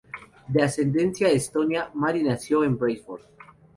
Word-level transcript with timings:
De 0.47 0.63
ascendencia 0.63 1.29
estonia, 1.29 1.91
Mary 1.93 2.23
nació 2.23 2.63
en 2.63 2.75
Bradford. 2.75 3.21